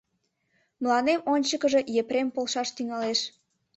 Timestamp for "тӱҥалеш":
2.75-3.19